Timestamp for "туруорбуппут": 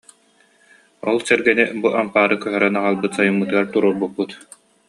3.73-4.31